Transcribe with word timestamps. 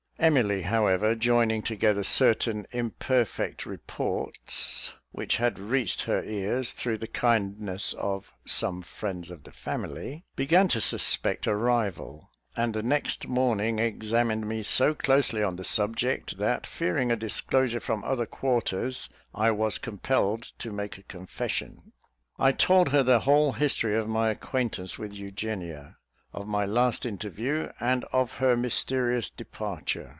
Emily, 0.19 0.61
however, 0.61 1.15
joining 1.15 1.63
together 1.63 2.03
certain 2.03 2.67
imperfect 2.69 3.65
reports 3.65 4.93
which 5.11 5.37
had 5.37 5.57
reached 5.57 6.03
her 6.03 6.23
ears, 6.23 6.73
through 6.73 6.99
the 6.99 7.07
kindness 7.07 7.93
of 7.93 8.31
"some 8.45 8.83
friends 8.83 9.31
of 9.31 9.45
the 9.45 9.51
family," 9.51 10.23
began 10.35 10.67
to 10.67 10.79
suspect 10.79 11.47
a 11.47 11.55
rival, 11.55 12.29
and 12.55 12.75
the 12.75 12.83
next 12.83 13.27
morning 13.27 13.79
examined 13.79 14.47
me 14.47 14.61
so 14.61 14.93
closely 14.93 15.41
on 15.41 15.55
the 15.55 15.63
subject, 15.63 16.37
that 16.37 16.67
fearing 16.67 17.11
a 17.11 17.15
disclosure 17.15 17.79
from 17.79 18.03
other 18.03 18.27
quarters, 18.27 19.09
I 19.33 19.49
was 19.49 19.79
compelled 19.79 20.43
to 20.59 20.69
make 20.71 20.99
a 20.99 21.03
confession. 21.03 21.93
I 22.37 22.51
told 22.51 22.89
her 22.89 23.01
the 23.01 23.21
whole 23.21 23.53
history 23.53 23.97
of 23.97 24.07
my 24.07 24.29
acquaintance 24.29 24.99
with 24.99 25.13
Eugenia, 25.15 25.97
of 26.31 26.47
my 26.47 26.63
last 26.65 27.05
interview, 27.07 27.69
and 27.81 28.05
of 28.13 28.33
her 28.33 28.55
mysterious 28.55 29.27
departure. 29.31 30.09